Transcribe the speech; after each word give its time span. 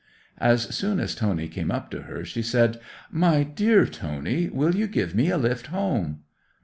'As 0.39 0.63
soon 0.75 0.99
as 0.99 1.13
Tony 1.13 1.47
came 1.47 1.69
up 1.69 1.91
to 1.91 2.01
her 2.01 2.25
she 2.25 2.41
said, 2.41 2.79
"My 3.11 3.43
dear 3.43 3.85
Tony, 3.85 4.49
will 4.49 4.73
you 4.75 4.87
give 4.87 5.13
me 5.13 5.29
a 5.29 5.37
lift 5.37 5.67
home?" 5.67 6.21